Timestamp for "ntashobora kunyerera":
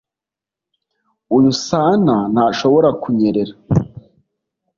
2.33-3.53